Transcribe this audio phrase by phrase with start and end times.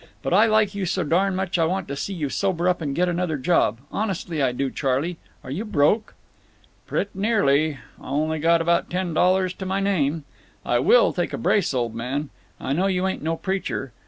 [0.23, 2.95] But I like you so darn much I want to see you sober up and
[2.95, 3.77] get another job.
[3.91, 5.19] Honestly I do, Charley.
[5.43, 6.15] Are you broke?"
[6.87, 7.77] "Prett' nearly.
[8.01, 10.23] Only got about ten dollars to my name….
[10.65, 12.31] I will take a brace, old man.
[12.59, 13.91] I know you ain't no preacher.